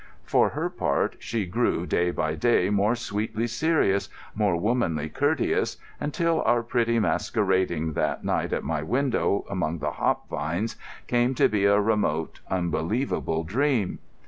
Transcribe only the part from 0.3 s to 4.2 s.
her part, she grew day by day more sweetly serious,